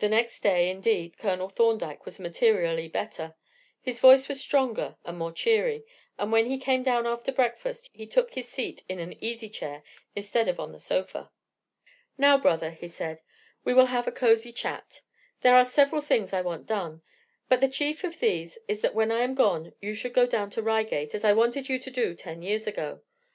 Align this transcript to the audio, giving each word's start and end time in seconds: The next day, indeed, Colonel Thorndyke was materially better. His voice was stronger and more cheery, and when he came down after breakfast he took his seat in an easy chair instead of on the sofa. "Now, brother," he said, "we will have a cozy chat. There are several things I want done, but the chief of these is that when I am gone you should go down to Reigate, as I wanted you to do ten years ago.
The 0.00 0.08
next 0.10 0.42
day, 0.42 0.68
indeed, 0.68 1.16
Colonel 1.16 1.48
Thorndyke 1.48 2.04
was 2.04 2.20
materially 2.20 2.88
better. 2.88 3.36
His 3.80 3.98
voice 3.98 4.28
was 4.28 4.38
stronger 4.38 4.96
and 5.02 5.16
more 5.16 5.32
cheery, 5.32 5.86
and 6.18 6.30
when 6.30 6.44
he 6.50 6.58
came 6.58 6.82
down 6.82 7.06
after 7.06 7.32
breakfast 7.32 7.88
he 7.94 8.06
took 8.06 8.34
his 8.34 8.50
seat 8.50 8.82
in 8.86 8.98
an 8.98 9.14
easy 9.24 9.48
chair 9.48 9.82
instead 10.14 10.46
of 10.46 10.60
on 10.60 10.72
the 10.72 10.78
sofa. 10.78 11.30
"Now, 12.18 12.36
brother," 12.36 12.72
he 12.72 12.86
said, 12.86 13.22
"we 13.64 13.72
will 13.72 13.86
have 13.86 14.06
a 14.06 14.12
cozy 14.12 14.52
chat. 14.52 15.00
There 15.40 15.56
are 15.56 15.64
several 15.64 16.02
things 16.02 16.34
I 16.34 16.42
want 16.42 16.66
done, 16.66 17.00
but 17.48 17.60
the 17.60 17.66
chief 17.68 18.04
of 18.04 18.18
these 18.20 18.58
is 18.68 18.82
that 18.82 18.94
when 18.94 19.10
I 19.10 19.20
am 19.22 19.34
gone 19.34 19.72
you 19.80 19.94
should 19.94 20.12
go 20.12 20.26
down 20.26 20.50
to 20.50 20.62
Reigate, 20.62 21.14
as 21.14 21.24
I 21.24 21.32
wanted 21.32 21.66
you 21.66 21.78
to 21.78 21.90
do 21.90 22.14
ten 22.14 22.42
years 22.42 22.66
ago. 22.66 23.00